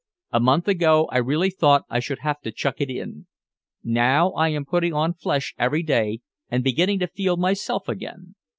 A 0.31 0.39
month 0.39 0.67
ago 0.67 1.05
I 1.11 1.19
really 1.19 1.51
thought 1.51 1.85
I 1.87 1.99
should 1.99 2.21
have 2.21 2.41
to 2.41 2.51
chuck 2.51 2.81
it 2.81 2.89
in. 2.89 3.27
Now 3.83 4.31
I 4.31 4.49
am 4.49 4.65
putting 4.65 4.95
on 4.95 5.13
flesh 5.13 5.53
every 5.59 5.83
day 5.83 6.21
and 6.49 6.63
beginning 6.63 6.97
to 7.01 7.07
feel 7.07 7.37
myself 7.37 7.87
again. 7.87 8.33